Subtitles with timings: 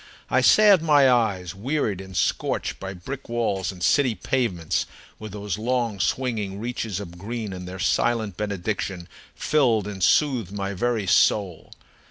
[0.31, 4.87] I salved my eyes, wearied and scorched by brick walls and city pavements,
[5.19, 10.73] with those long, swinging reaches of green, and their silent benediction filled and soothed my
[10.73, 11.71] very soul.